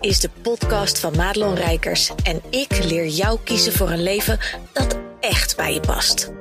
is 0.00 0.20
de 0.20 0.30
podcast 0.42 0.98
van 0.98 1.16
Madelon 1.16 1.54
Rijkers 1.54 2.12
en 2.22 2.42
ik 2.50 2.84
leer 2.84 3.06
jou 3.06 3.38
kiezen 3.44 3.72
voor 3.72 3.90
een 3.90 4.02
leven 4.02 4.38
dat 4.72 4.98
echt 5.20 5.56
bij 5.56 5.74
je 5.74 5.80
past. 5.80 6.32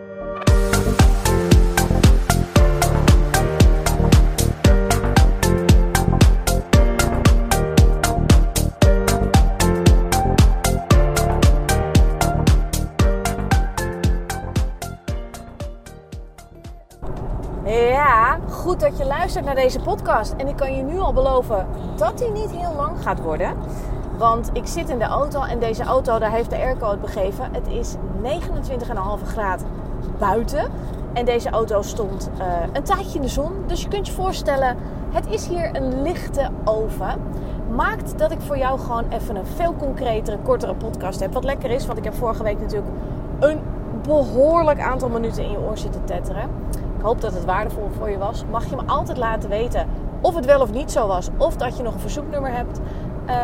Ja, 17.66 18.40
goed 18.50 18.80
dat 18.80 18.98
je 18.98 19.06
luistert 19.06 19.46
naar 19.46 19.56
deze 19.56 19.80
podcast. 19.80 20.34
En 20.38 20.48
ik 20.48 20.56
kan 20.56 20.76
je 20.76 20.84
nu 20.84 21.00
al 21.00 21.14
beloven 21.14 21.68
dat 22.00 22.18
die 22.18 22.32
niet 22.32 22.52
heel 22.52 22.74
lang 22.76 23.02
gaat 23.02 23.22
worden. 23.22 23.54
Want 24.18 24.50
ik 24.54 24.68
zit 24.68 24.90
in 24.90 24.98
de 24.98 25.06
auto 25.06 25.42
en 25.42 25.60
deze 25.60 25.84
auto, 25.84 26.20
daar 26.20 26.32
heeft 26.32 26.50
de 26.50 26.56
airco 26.56 26.90
het 26.90 27.02
begeven. 27.02 27.50
Het 27.52 27.68
is 27.68 27.96
29,5 28.24 29.26
graden 29.26 29.68
buiten. 30.18 30.72
En 31.14 31.26
deze 31.26 31.50
auto 31.50 31.82
stond 31.82 32.30
uh, 32.38 32.46
een 32.74 32.84
tijdje 32.84 33.16
in 33.16 33.22
de 33.22 33.28
zon. 33.28 33.52
Dus 33.68 33.82
je 33.82 33.88
kunt 33.88 34.08
je 34.08 34.14
voorstellen, 34.14 34.78
het 35.12 35.28
is 35.28 35.48
hier 35.48 35.76
een 35.76 36.02
lichte 36.02 36.50
oven. 36.64 37.22
Maakt 37.76 38.18
dat 38.18 38.32
ik 38.32 38.42
voor 38.42 38.58
jou 38.58 38.80
gewoon 38.80 39.06
even 39.10 39.36
een 39.36 39.46
veel 39.46 39.76
concretere, 39.76 40.38
kortere 40.38 40.76
podcast 40.76 41.20
heb. 41.20 41.34
Wat 41.34 41.44
lekker 41.44 41.72
is, 41.72 41.86
want 41.86 41.98
ik 41.98 42.04
heb 42.04 42.14
vorige 42.14 42.44
week 42.44 42.60
natuurlijk 42.60 42.92
een 43.40 43.60
behoorlijk 44.04 44.80
aantal 44.80 45.10
minuten 45.10 45.44
in 45.44 45.52
je 45.52 45.60
oor 45.60 45.78
zitten 45.78 46.06
tetteren. 46.06 46.50
Ik 46.98 47.06
hoop 47.06 47.22
dat 47.22 47.34
het 47.34 47.46
waardevol 47.46 47.90
voor 47.98 48.10
je 48.10 48.18
was. 48.18 48.44
Mag 48.50 48.70
je 48.70 48.76
me 48.76 48.82
altijd 48.86 49.18
laten 49.18 49.50
weten 49.50 49.88
of 50.22 50.36
het 50.36 50.46
wel 50.46 50.62
of 50.62 50.72
niet 50.72 50.92
zo 50.92 51.08
was. 51.08 51.30
Of 51.38 51.56
dat 51.56 51.78
je 51.78 51.84
nog 51.84 51.94
een 51.94 52.00
verzoeknummer 52.00 52.52
hebt. 52.52 52.80
Uh, 53.30 53.36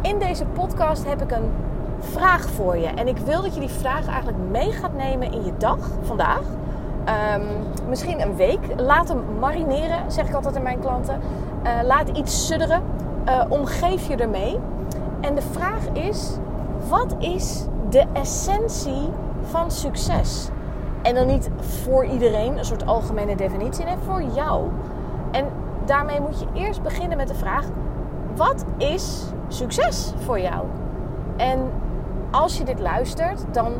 in 0.00 0.18
deze 0.18 0.44
podcast 0.44 1.04
heb 1.06 1.22
ik 1.22 1.30
een 1.30 1.50
vraag 1.98 2.48
voor 2.48 2.76
je. 2.76 2.86
En 2.86 3.08
ik 3.08 3.16
wil 3.16 3.42
dat 3.42 3.54
je 3.54 3.60
die 3.60 3.68
vraag 3.68 4.06
eigenlijk 4.06 4.38
mee 4.50 4.72
gaat 4.72 4.94
nemen 4.94 5.32
in 5.32 5.44
je 5.44 5.52
dag 5.58 5.78
vandaag. 6.02 6.42
Um, 7.34 7.46
misschien 7.88 8.20
een 8.20 8.36
week. 8.36 8.58
Laat 8.76 9.08
hem 9.08 9.22
marineren, 9.38 10.12
zeg 10.12 10.28
ik 10.28 10.34
altijd 10.34 10.56
aan 10.56 10.62
mijn 10.62 10.80
klanten. 10.80 11.20
Uh, 11.64 11.70
laat 11.84 12.08
iets 12.08 12.46
sudderen. 12.46 12.82
Uh, 13.28 13.42
omgeef 13.48 14.08
je 14.08 14.16
ermee. 14.16 14.58
En 15.20 15.34
de 15.34 15.42
vraag 15.42 15.88
is: 15.92 16.30
wat 16.88 17.14
is 17.18 17.64
de 17.90 18.04
essentie 18.12 19.08
van 19.42 19.70
succes? 19.70 20.48
En 21.02 21.14
dan 21.14 21.26
niet 21.26 21.50
voor 21.58 22.04
iedereen, 22.04 22.58
een 22.58 22.64
soort 22.64 22.86
algemene 22.86 23.36
definitie, 23.36 23.84
nee, 23.84 23.94
voor 24.06 24.22
jou. 24.22 24.68
En 25.30 25.46
daarmee 25.90 26.20
moet 26.20 26.40
je 26.40 26.46
eerst 26.54 26.82
beginnen 26.82 27.16
met 27.16 27.28
de 27.28 27.34
vraag: 27.34 27.64
wat 28.36 28.64
is 28.76 29.24
succes 29.48 30.12
voor 30.24 30.40
jou? 30.40 30.66
En 31.36 31.70
als 32.30 32.58
je 32.58 32.64
dit 32.64 32.80
luistert, 32.80 33.44
dan 33.50 33.72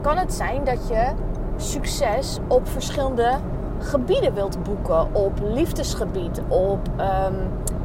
kan 0.00 0.16
het 0.16 0.32
zijn 0.32 0.64
dat 0.64 0.88
je 0.88 1.12
succes 1.56 2.38
op 2.46 2.68
verschillende 2.68 3.32
gebieden 3.78 4.34
wilt 4.34 4.62
boeken. 4.62 5.14
Op 5.14 5.32
liefdesgebied, 5.42 6.42
op 6.48 6.88
um, 6.88 7.34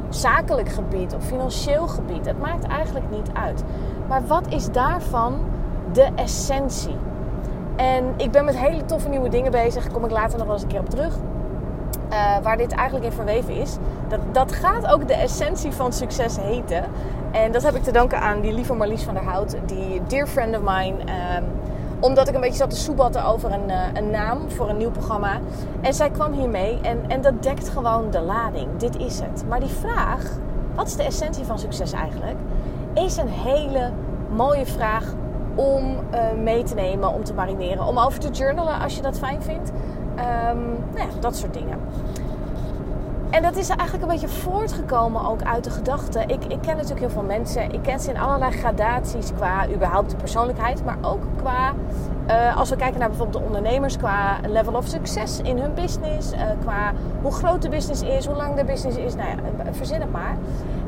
zakelijk 0.09 0.69
gebied, 0.69 1.13
op 1.13 1.21
financieel 1.21 1.87
gebied. 1.87 2.25
Het 2.25 2.39
maakt 2.39 2.63
eigenlijk 2.63 3.09
niet 3.09 3.29
uit. 3.33 3.63
Maar 4.07 4.27
wat 4.27 4.47
is 4.47 4.71
daarvan 4.71 5.39
de 5.91 6.09
essentie? 6.15 6.95
En 7.75 8.13
ik 8.17 8.31
ben 8.31 8.45
met 8.45 8.57
hele 8.57 8.85
toffe 8.85 9.09
nieuwe 9.09 9.29
dingen 9.29 9.51
bezig. 9.51 9.83
Daar 9.83 9.93
kom 9.93 10.05
ik 10.05 10.11
later 10.11 10.37
nog 10.37 10.45
wel 10.45 10.55
eens 10.55 10.63
een 10.63 10.69
keer 10.69 10.79
op 10.79 10.89
terug. 10.89 11.17
Uh, 12.13 12.37
waar 12.43 12.57
dit 12.57 12.71
eigenlijk 12.71 13.05
in 13.05 13.11
verweven 13.11 13.55
is. 13.55 13.77
Dat, 14.07 14.19
dat 14.31 14.51
gaat 14.51 14.87
ook 14.87 15.07
de 15.07 15.13
essentie 15.13 15.71
van 15.71 15.93
succes 15.93 16.37
heten. 16.37 16.83
En 17.31 17.51
dat 17.51 17.63
heb 17.63 17.75
ik 17.75 17.83
te 17.83 17.91
danken 17.91 18.19
aan 18.19 18.41
die 18.41 18.53
lieve 18.53 18.73
Marlies 18.73 19.03
van 19.03 19.13
der 19.13 19.23
Hout. 19.23 19.55
Die 19.65 20.01
dear 20.07 20.27
friend 20.27 20.55
of 20.55 20.61
mine. 20.61 20.95
Um, 20.99 21.43
omdat 21.99 22.27
ik 22.27 22.35
een 22.35 22.41
beetje 22.41 22.57
zat 22.57 22.69
te 22.69 22.75
soebatten 22.75 23.25
over 23.25 23.51
een, 23.51 23.69
uh, 23.69 23.81
een 23.93 24.09
naam 24.09 24.51
voor 24.51 24.69
een 24.69 24.77
nieuw 24.77 24.91
programma. 24.91 25.39
En 25.81 25.93
zij 25.93 26.09
kwam 26.09 26.33
hiermee. 26.33 26.79
En, 26.81 27.03
en 27.07 27.21
dat 27.21 27.43
dekt 27.43 27.69
gewoon 27.69 28.11
de 28.11 28.21
lading. 28.21 28.67
Dit 28.77 28.97
is 28.97 29.19
het. 29.19 29.43
Maar 29.47 29.59
die 29.59 29.69
vraag, 29.69 30.31
wat 30.75 30.87
is 30.87 30.95
de 30.95 31.03
essentie 31.03 31.45
van 31.45 31.59
succes 31.59 31.91
eigenlijk? 31.91 32.37
Is 32.93 33.17
een 33.17 33.29
hele 33.29 33.91
mooie 34.35 34.65
vraag 34.65 35.13
om 35.55 35.83
uh, 36.13 36.19
mee 36.43 36.63
te 36.63 36.73
nemen, 36.73 37.13
om 37.13 37.23
te 37.23 37.33
marineren, 37.33 37.85
om 37.85 37.97
over 37.97 38.19
te 38.19 38.29
journalen 38.29 38.79
als 38.79 38.95
je 38.95 39.01
dat 39.01 39.17
fijn 39.17 39.41
vindt. 39.41 39.71
Um, 40.17 40.63
nou 40.93 41.07
ja, 41.07 41.19
dat 41.19 41.35
soort 41.35 41.53
dingen. 41.53 41.77
En 43.29 43.41
dat 43.41 43.55
is 43.55 43.69
eigenlijk 43.69 44.01
een 44.03 44.19
beetje 44.19 44.35
voortgekomen 44.35 45.25
ook 45.25 45.43
uit 45.43 45.63
de 45.63 45.69
gedachte. 45.69 46.19
Ik, 46.19 46.45
ik 46.45 46.61
ken 46.61 46.75
natuurlijk 46.75 46.99
heel 46.99 47.09
veel 47.09 47.23
mensen. 47.23 47.71
Ik 47.71 47.81
ken 47.81 47.99
ze 47.99 48.09
in 48.09 48.17
allerlei 48.17 48.51
gradaties 48.51 49.33
qua 49.35 49.67
überhaupt 49.67 50.09
de 50.09 50.15
persoonlijkheid. 50.15 50.85
Maar 50.85 50.97
ook 51.01 51.21
qua, 51.35 51.73
uh, 52.27 52.57
als 52.57 52.69
we 52.69 52.75
kijken 52.75 52.99
naar 52.99 53.09
bijvoorbeeld 53.09 53.43
de 53.43 53.49
ondernemers, 53.49 53.97
qua 53.97 54.37
level 54.47 54.73
of 54.73 54.87
succes 54.87 55.39
in 55.41 55.57
hun 55.57 55.73
business. 55.73 56.33
Uh, 56.33 56.39
qua 56.61 56.91
hoe 57.21 57.31
groot 57.31 57.61
de 57.61 57.69
business 57.69 58.01
is, 58.01 58.25
hoe 58.25 58.35
lang 58.35 58.55
de 58.55 58.65
business 58.65 58.97
is. 58.97 59.15
Nou 59.15 59.27
ja, 59.29 59.35
verzin 59.71 60.01
het 60.01 60.11
maar. 60.11 60.37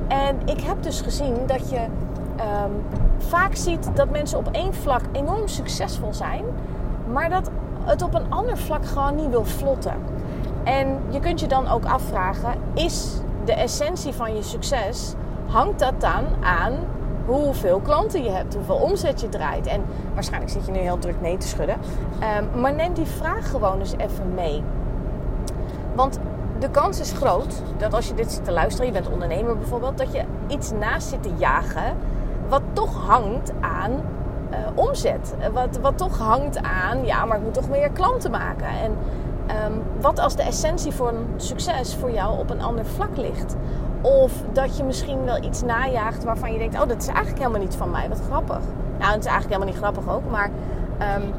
En 0.08 0.38
ik 0.46 0.62
heb 0.62 0.84
dus 0.84 1.02
gezien 1.02 1.36
dat 1.46 1.70
je 1.70 1.80
um, 1.80 2.84
vaak 3.18 3.56
ziet 3.56 3.90
dat 3.94 4.10
mensen 4.10 4.38
op 4.38 4.50
één 4.52 4.74
vlak 4.74 5.02
enorm 5.12 5.48
succesvol 5.48 6.14
zijn. 6.14 6.44
Maar 7.12 7.30
dat 7.30 7.50
het 7.86 8.02
op 8.02 8.14
een 8.14 8.32
ander 8.32 8.58
vlak 8.58 8.86
gewoon 8.86 9.16
niet 9.16 9.30
wil 9.30 9.46
vlotten. 9.46 9.94
En 10.64 11.00
je 11.10 11.20
kunt 11.20 11.40
je 11.40 11.48
dan 11.48 11.68
ook 11.68 11.86
afvragen: 11.86 12.54
is 12.74 13.20
de 13.46 13.54
essentie 13.54 14.14
van 14.14 14.36
je 14.36 14.44
succes, 14.44 15.14
hangt 15.46 15.80
dat 15.80 16.02
dan 16.02 16.26
aan 16.44 16.74
hoeveel 17.26 17.80
klanten 17.80 18.24
je 18.24 18.30
hebt, 18.30 18.56
hoeveel 18.56 18.76
omzet 18.76 19.22
je 19.22 19.30
draait? 19.30 19.68
En 19.68 19.84
waarschijnlijk 20.14 20.52
zit 20.52 20.66
je 20.66 20.72
nu 20.72 20.80
heel 20.80 21.00
druk 21.00 21.22
nee 21.22 21.38
te 21.38 21.48
schudden. 21.48 21.78
Um, 22.54 22.62
maar 22.62 22.74
neem 22.74 22.94
die 22.94 23.06
vraag 23.06 23.50
gewoon 23.50 23.80
eens 23.80 23.98
even 23.98 24.34
mee. 24.34 24.64
Want 25.96 26.20
de 26.60 26.70
kans 26.70 27.00
is 27.00 27.12
groot 27.12 27.62
dat 27.78 27.94
als 27.94 28.08
je 28.08 28.14
dit 28.14 28.32
zit 28.32 28.46
te 28.46 28.52
luisteren, 28.52 28.86
je 28.86 28.94
bent 28.94 29.10
ondernemer 29.10 29.58
bijvoorbeeld, 29.58 29.98
dat 29.98 30.14
je 30.14 30.24
iets 30.48 30.72
naast 30.72 31.08
zit 31.08 31.24
te 31.24 31.34
jagen 31.38 31.98
wat 32.50 32.62
toch 32.74 33.08
hangt 33.08 33.52
aan 33.62 33.92
uh, 34.52 34.58
omzet. 34.76 35.36
Wat, 35.54 35.78
wat 35.82 35.98
toch 35.98 36.18
hangt 36.18 36.58
aan, 36.62 37.06
ja, 37.06 37.26
maar 37.26 37.38
ik 37.38 37.44
moet 37.44 37.54
toch 37.54 37.70
meer 37.70 37.90
klanten 37.90 38.32
maken. 38.32 38.68
En 38.68 38.92
um, 39.66 39.82
wat 40.02 40.20
als 40.20 40.36
de 40.36 40.44
essentie 40.44 40.92
voor 40.92 41.08
een 41.08 41.28
succes 41.36 41.96
voor 41.96 42.12
jou 42.12 42.40
op 42.40 42.50
een 42.50 42.62
ander 42.62 42.86
vlak 42.86 43.18
ligt? 43.18 43.56
Of 44.02 44.32
dat 44.52 44.78
je 44.78 44.84
misschien 44.84 45.24
wel 45.24 45.44
iets 45.44 45.62
najaagt 45.62 46.24
waarvan 46.24 46.52
je 46.52 46.58
denkt: 46.58 46.82
oh, 46.82 46.88
dat 46.88 47.02
is 47.02 47.08
eigenlijk 47.08 47.38
helemaal 47.38 47.62
niet 47.62 47.76
van 47.76 47.92
mij. 47.92 48.10
Wat 48.10 48.22
grappig. 48.30 48.60
Nou, 49.00 49.12
het 49.12 49.26
is 49.26 49.32
eigenlijk 49.32 49.46
helemaal 49.46 49.68
niet 49.68 49.78
grappig 49.78 50.10
ook, 50.10 50.30
maar. 50.30 50.50
Um, 51.18 51.34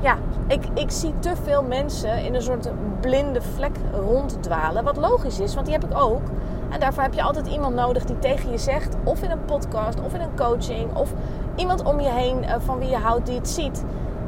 ja, 0.00 0.16
ik, 0.46 0.64
ik 0.74 0.90
zie 0.90 1.14
te 1.18 1.32
veel 1.42 1.62
mensen 1.62 2.24
in 2.24 2.34
een 2.34 2.42
soort 2.42 2.70
blinde 3.00 3.42
vlek 3.42 3.76
ronddwalen. 3.92 4.84
Wat 4.84 4.96
logisch 4.96 5.40
is, 5.40 5.54
want 5.54 5.66
die 5.66 5.74
heb 5.74 5.84
ik 5.84 5.98
ook. 5.98 6.22
En 6.70 6.80
daarvoor 6.80 7.02
heb 7.02 7.14
je 7.14 7.22
altijd 7.22 7.46
iemand 7.46 7.74
nodig 7.74 8.04
die 8.04 8.18
tegen 8.18 8.50
je 8.50 8.58
zegt, 8.58 8.96
of 9.04 9.22
in 9.22 9.30
een 9.30 9.44
podcast, 9.44 10.00
of 10.00 10.14
in 10.14 10.20
een 10.20 10.36
coaching, 10.36 10.96
of 10.96 11.12
iemand 11.56 11.84
om 11.84 12.00
je 12.00 12.10
heen 12.10 12.42
uh, 12.42 12.54
van 12.58 12.78
wie 12.78 12.88
je 12.88 12.96
houdt 12.96 13.26
die 13.26 13.36
het 13.36 13.48
ziet, 13.48 13.84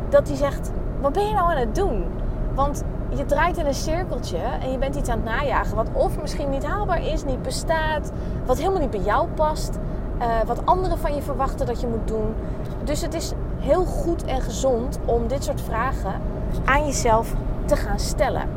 dat 0.09 0.27
die 0.27 0.37
zegt: 0.37 0.71
Wat 1.01 1.13
ben 1.13 1.27
je 1.29 1.35
nou 1.35 1.51
aan 1.51 1.57
het 1.57 1.75
doen? 1.75 2.05
Want 2.55 2.85
je 3.09 3.25
draait 3.25 3.57
in 3.57 3.67
een 3.67 3.75
cirkeltje 3.75 4.39
en 4.61 4.71
je 4.71 4.79
bent 4.79 4.95
iets 4.97 5.09
aan 5.09 5.17
het 5.17 5.27
najagen 5.27 5.77
wat 5.77 5.89
of 5.93 6.21
misschien 6.21 6.51
niet 6.51 6.67
haalbaar 6.67 7.07
is, 7.07 7.25
niet 7.25 7.43
bestaat, 7.43 8.13
wat 8.45 8.59
helemaal 8.59 8.81
niet 8.81 8.91
bij 8.91 9.01
jou 9.01 9.29
past, 9.29 9.79
uh, 10.19 10.27
wat 10.47 10.67
anderen 10.67 10.99
van 10.99 11.15
je 11.15 11.23
verwachten 11.23 11.67
dat 11.67 11.81
je 11.81 11.87
moet 11.87 12.09
doen. 12.09 12.35
Dus 12.85 13.03
het 13.03 13.15
is 13.15 13.33
heel 13.59 13.85
goed 13.85 14.25
en 14.25 14.41
gezond 14.41 14.99
om 15.05 15.29
dit 15.29 15.45
soort 15.45 15.61
vragen 15.61 16.13
aan 16.65 16.85
jezelf 16.85 17.35
te 17.65 17.77
gaan 17.77 17.99
stellen. 17.99 18.49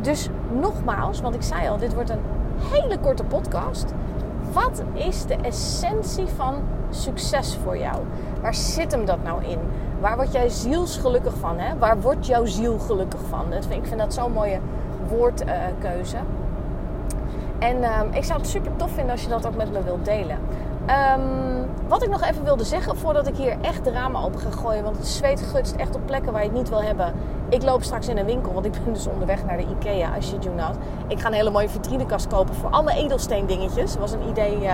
Dus 0.00 0.28
nogmaals, 0.52 1.20
want 1.20 1.34
ik 1.34 1.42
zei 1.42 1.68
al, 1.68 1.76
dit 1.76 1.94
wordt 1.94 2.10
een 2.10 2.20
hele 2.60 2.98
korte 2.98 3.24
podcast. 3.24 3.92
Wat 4.52 4.82
is 4.94 5.26
de 5.26 5.36
essentie 5.36 6.26
van 6.26 6.54
succes 6.90 7.58
voor 7.62 7.78
jou? 7.78 7.96
Waar 8.40 8.54
zit 8.54 8.92
hem 8.92 9.04
dat 9.04 9.22
nou 9.22 9.44
in? 9.44 9.58
Waar 10.00 10.16
word 10.16 10.32
jij 10.32 10.48
zielsgelukkig 10.48 11.34
van? 11.36 11.58
Hè? 11.58 11.78
Waar 11.78 12.00
wordt 12.00 12.26
jouw 12.26 12.44
ziel 12.44 12.78
gelukkig 12.78 13.20
van? 13.28 13.44
Vind, 13.50 13.70
ik 13.70 13.86
vind 13.86 14.00
dat 14.00 14.14
zo'n 14.14 14.32
mooie 14.32 14.58
woordkeuze. 15.08 16.16
En 17.58 17.76
uh, 17.76 18.00
ik 18.12 18.24
zou 18.24 18.38
het 18.38 18.48
super 18.48 18.76
tof 18.76 18.90
vinden 18.90 19.12
als 19.12 19.22
je 19.22 19.28
dat 19.28 19.46
ook 19.46 19.56
met 19.56 19.72
me 19.72 19.82
wilt 19.82 20.04
delen. 20.04 20.38
Um, 20.88 21.66
wat 21.88 22.02
ik 22.02 22.08
nog 22.08 22.22
even 22.22 22.44
wilde 22.44 22.64
zeggen 22.64 22.96
voordat 22.96 23.26
ik 23.26 23.36
hier 23.36 23.56
echt 23.60 23.84
de 23.84 23.90
ramen 23.90 24.22
open 24.22 24.40
ga 24.40 24.50
gooien. 24.50 24.84
Want 24.84 24.96
het 24.96 25.06
zweet 25.06 25.40
gutst 25.40 25.74
echt 25.74 25.94
op 25.94 26.00
plekken 26.06 26.32
waar 26.32 26.42
je 26.42 26.48
het 26.48 26.56
niet 26.56 26.68
wil 26.68 26.82
hebben. 26.82 27.12
Ik 27.48 27.62
loop 27.62 27.82
straks 27.82 28.08
in 28.08 28.18
een 28.18 28.24
winkel, 28.24 28.52
want 28.52 28.66
ik 28.66 28.72
ben 28.72 28.92
dus 28.92 29.06
onderweg 29.06 29.44
naar 29.44 29.56
de 29.56 29.66
Ikea, 29.78 30.14
als 30.14 30.30
je 30.30 30.36
het. 30.36 30.76
Ik 31.06 31.20
ga 31.20 31.26
een 31.26 31.32
hele 31.32 31.50
mooie 31.50 31.68
vitrinekast 31.68 32.26
kopen 32.26 32.54
voor 32.54 32.70
alle 32.70 32.92
edelsteen 32.92 33.46
dingetjes. 33.46 33.92
Dat 33.92 34.00
was 34.00 34.12
een 34.12 34.28
idee 34.28 34.60
uh, 34.60 34.72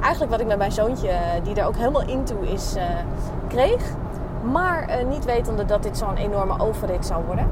eigenlijk 0.00 0.30
wat 0.30 0.40
ik 0.40 0.46
met 0.46 0.58
mijn 0.58 0.72
zoontje, 0.72 1.10
die 1.42 1.54
er 1.54 1.66
ook 1.66 1.76
helemaal 1.76 2.08
into 2.08 2.40
is, 2.40 2.76
uh, 2.76 2.82
kreeg. 3.48 3.82
Maar 4.42 5.04
niet 5.08 5.24
wetende 5.24 5.64
dat 5.64 5.82
dit 5.82 5.98
zo'n 5.98 6.16
enorme 6.16 6.60
overrit 6.60 7.06
zou 7.06 7.24
worden. 7.24 7.48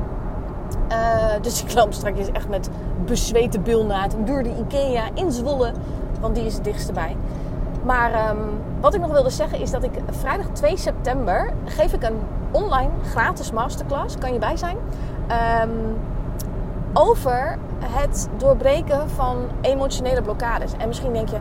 dus 1.40 1.64
ik 1.64 1.75
loop 1.75 1.93
straks 1.93 2.31
echt 2.32 2.49
met 2.49 2.70
bezweten 3.05 3.62
bilnaad 3.62 4.16
door 4.25 4.43
de 4.43 4.55
Ikea 4.58 5.05
in 5.14 5.32
Zwolle. 5.32 5.72
Want 6.20 6.34
die 6.34 6.44
is 6.44 6.55
het 6.55 6.64
dichtst 6.64 6.93
bij. 6.93 7.16
Maar 7.85 8.13
ehm, 8.13 8.39
wat 8.81 8.95
ik 8.95 9.01
nog 9.01 9.11
wilde 9.11 9.31
zeggen 9.31 9.61
is 9.61 9.71
dat 9.71 9.83
ik 9.83 9.93
vrijdag 10.11 10.47
2 10.53 10.77
september 10.77 11.53
geef 11.65 11.93
ik 11.93 12.03
een 12.03 12.19
online 12.51 12.91
gratis 13.05 13.51
masterclass. 13.51 14.19
Kan 14.19 14.33
je 14.33 14.39
bij 14.39 14.57
zijn? 14.57 14.77
Ehm, 15.27 15.71
over 16.93 17.59
het 17.81 18.29
doorbreken 18.37 19.11
van 19.11 19.37
emotionele 19.61 20.23
blokkades. 20.23 20.73
En 20.79 20.89
misschien 20.89 21.13
denk 21.13 21.29
je, 21.29 21.39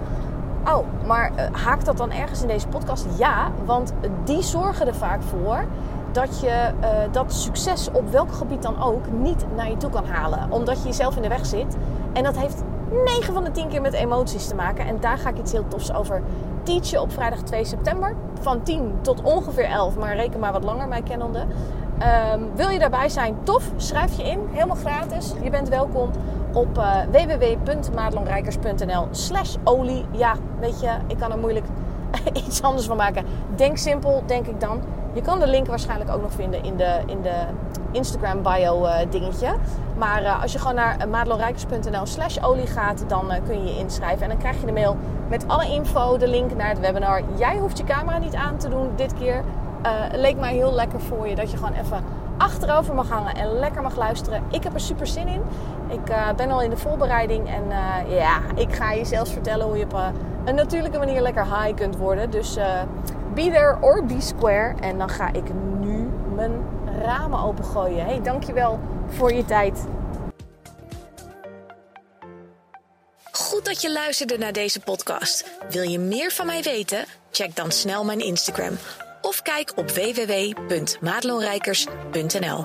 oh, 0.66 0.86
maar 1.06 1.32
uh, 1.32 1.64
haakt 1.64 1.86
dat 1.86 1.98
dan 1.98 2.12
ergens 2.12 2.42
in 2.42 2.48
deze 2.48 2.68
podcast? 2.68 3.06
Ja, 3.18 3.52
want 3.66 3.94
die 4.24 4.42
zorgen 4.42 4.88
er 4.88 4.96
vaak 4.96 5.22
voor 5.22 5.66
dat 6.12 6.40
je 6.40 6.72
uh, 6.82 6.88
dat 7.12 7.34
succes 7.34 7.92
op 7.92 8.12
welk 8.12 8.32
gebied 8.34 8.62
dan 8.62 8.84
ook 8.84 9.12
niet 9.12 9.46
naar 9.56 9.70
je 9.70 9.78
toe 9.78 9.90
kan 9.90 10.06
halen. 10.06 10.52
Omdat 10.52 10.82
je 10.82 10.88
jezelf 10.88 11.16
in 11.16 11.22
de 11.22 11.28
weg 11.28 11.46
zit. 11.46 11.78
En 12.14 12.24
dat 12.24 12.38
heeft 12.38 12.64
9 12.92 13.34
van 13.34 13.44
de 13.44 13.52
10 13.52 13.68
keer 13.68 13.82
met 13.82 13.94
emoties 13.94 14.48
te 14.48 14.56
maken. 14.56 14.86
En 14.86 15.00
daar 15.00 15.18
ga 15.18 15.30
ik 15.30 15.38
iets 15.38 15.52
heel 15.52 15.68
tofs 15.68 15.94
over 15.94 16.22
teachen 16.64 17.02
op 17.02 17.12
vrijdag 17.12 17.42
2 17.42 17.66
september. 17.66 18.16
Van 18.42 18.64
10 18.64 18.94
tot 19.02 19.22
ongeveer 19.22 19.66
11, 19.66 19.96
maar 19.96 20.16
reken 20.16 20.40
maar 20.40 20.52
wat 20.52 20.64
langer, 20.64 20.88
mij 20.88 21.02
kennende. 21.02 21.46
Um, 22.34 22.50
wil 22.56 22.70
je 22.70 22.80
daarbij 22.80 23.10
zijn? 23.10 23.38
Tof, 23.44 23.72
schrijf 23.76 24.18
je 24.18 24.24
in. 24.24 24.40
Helemaal 24.52 24.76
gratis. 24.76 25.34
Je 25.42 25.50
bent 25.50 25.70
welkom 25.70 26.10
op 26.54 26.78
uh, 26.78 26.96
www.madelonrijkers.nl 27.12 29.08
slash 29.12 29.56
olie. 29.64 30.06
Ja, 30.12 30.36
weet 30.60 30.80
je, 30.80 30.90
ik 31.08 31.18
kan 31.18 31.32
er 31.32 31.38
moeilijk 31.38 31.66
iets 32.48 32.62
anders 32.62 32.86
van 32.86 32.98
maken. 32.98 33.26
Denk 33.56 33.78
simpel, 33.78 34.24
denk 34.26 34.48
ik 34.48 34.60
dan. 34.60 34.82
Je 35.14 35.22
kan 35.22 35.40
de 35.40 35.48
link 35.48 35.68
waarschijnlijk 35.68 36.12
ook 36.12 36.22
nog 36.22 36.32
vinden 36.32 36.64
in 36.64 36.78
de, 36.78 37.02
in 37.06 37.22
de 37.22 37.46
Instagram 37.92 38.42
bio 38.42 38.86
uh, 38.86 38.96
dingetje. 39.10 39.56
Maar 39.98 40.22
uh, 40.22 40.42
als 40.42 40.52
je 40.52 40.60
gewoon 40.60 40.76
naar 40.76 41.10
madelonrijkers.nl 41.10 42.06
slash 42.06 42.38
olie 42.42 42.68
gaat, 42.68 43.04
dan 43.08 43.32
uh, 43.32 43.38
kun 43.46 43.66
je 43.66 43.74
je 43.74 43.80
inschrijven. 43.80 44.22
En 44.24 44.30
dan 44.30 44.38
krijg 44.38 44.60
je 44.60 44.66
de 44.66 44.72
mail 44.72 44.98
met 45.30 45.48
alle 45.48 45.66
info, 45.66 46.18
de 46.18 46.28
link 46.28 46.56
naar 46.56 46.70
het 46.70 46.80
webinar. 46.80 47.22
Jij 47.36 47.58
hoeft 47.58 47.78
je 47.78 47.84
camera 47.84 48.18
niet 48.18 48.36
aan 48.36 48.58
te 48.58 48.70
doen 48.70 48.90
dit 48.96 49.14
keer. 49.14 49.44
leek 50.12 50.38
mij 50.38 50.54
heel 50.54 50.74
lekker 50.74 51.00
voor 51.00 51.28
je 51.28 51.36
dat 51.36 51.52
je 51.52 51.58
gewoon 51.58 51.74
even 51.74 52.04
achterover 52.38 52.96
mag 52.96 53.10
hangen 53.10 53.36
en 53.36 53.60
lekker 53.60 53.82
mag 53.82 53.96
luisteren. 53.96 54.44
Ik 54.52 54.64
heb 54.64 54.74
er 54.74 54.80
super 54.80 55.08
zin 55.08 55.28
in. 55.28 55.42
Ik 55.88 56.36
ben 56.36 56.52
al 56.52 56.62
in 56.62 56.70
de 56.70 56.78
voorbereiding 56.78 57.48
en 57.48 57.64
ja, 58.08 58.40
ik 58.56 58.74
ga 58.76 58.92
je 58.92 59.06
zelfs 59.06 59.32
vertellen 59.32 59.66
hoe 59.66 59.78
je 59.78 59.84
op 59.84 59.98
een 60.46 60.56
natuurlijke 60.56 60.98
manier 60.98 61.22
lekker 61.22 61.44
high 61.44 61.74
kunt 61.74 61.98
worden. 61.98 62.30
Dus 62.30 62.58
be 63.34 63.50
there 63.50 63.78
or 63.82 64.06
be 64.06 64.22
square. 64.22 64.76
En 64.80 64.98
dan 64.98 65.10
ga 65.10 65.34
ik 65.34 65.54
nu 65.80 66.10
mijn 66.36 66.52
ramen 67.02 67.40
opengooien. 67.40 68.06
Hey, 68.06 68.22
dankjewel 68.22 68.80
voor 69.08 69.34
je 69.34 69.46
tijd. 69.46 69.86
Goed 73.32 73.66
dat 73.66 73.82
je 73.82 73.92
luisterde 73.92 74.38
naar 74.38 74.54
deze 74.54 74.80
podcast. 74.80 75.50
Wil 75.70 75.84
je 75.84 76.00
meer 76.00 76.32
van 76.32 76.46
mij 76.46 76.62
weten? 76.62 77.06
Check 77.32 77.56
dan 77.56 77.72
snel 77.72 78.06
mijn 78.06 78.20
Instagram 78.20 78.78
of 79.22 79.42
kijk 79.42 79.72
op 79.76 79.90
www.maatloonrijkers.nl. 79.90 82.64